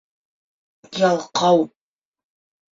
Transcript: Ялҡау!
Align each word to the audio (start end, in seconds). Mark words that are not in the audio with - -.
Ялҡау! 1.03 1.63